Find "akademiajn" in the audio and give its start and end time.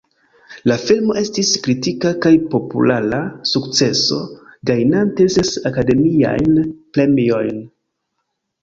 5.73-6.61